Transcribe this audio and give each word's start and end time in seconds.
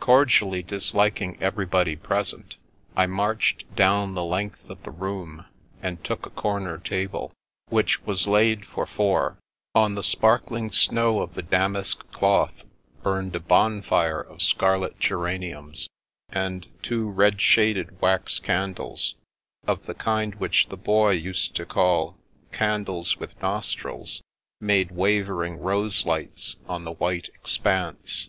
Cordially 0.00 0.64
disliking 0.64 1.40
everybody 1.40 1.94
present, 1.94 2.56
I 2.96 3.06
marched 3.06 3.72
down 3.76 4.14
the 4.16 4.24
length 4.24 4.68
of 4.68 4.82
the 4.82 4.90
room, 4.90 5.44
and 5.80 6.02
took 6.02 6.26
a 6.26 6.30
comer 6.30 6.78
table, 6.78 7.32
which 7.68 8.04
was 8.04 8.26
laid 8.26 8.66
for 8.66 8.84
four. 8.84 9.38
On 9.76 9.94
the 9.94 10.02
sparkling 10.02 10.72
snow 10.72 11.20
of 11.20 11.34
the 11.34 11.42
damask 11.42 12.04
cloth 12.10 12.64
burned 13.04 13.36
a 13.36 13.38
bonfire 13.38 14.20
of 14.20 14.42
scarlet 14.42 14.98
geraniums, 14.98 15.88
and 16.30 16.66
two 16.82 17.08
red 17.08 17.40
shaded 17.40 18.00
wax 18.00 18.40
candles^ 18.40 19.14
of 19.68 19.86
the 19.86 19.94
kind 19.94 20.34
which 20.34 20.66
the 20.68 20.76
Boy 20.76 21.12
used 21.12 21.54
to 21.54 21.64
call" 21.64 22.16
candles 22.52 23.18
with 23.18 23.40
nostrils," 23.40 24.20
made 24.60 24.90
wavering 24.90 25.58
rose 25.58 26.04
lights 26.04 26.56
on 26.68 26.82
the 26.82 26.90
white 26.90 27.28
expanse. 27.28 28.28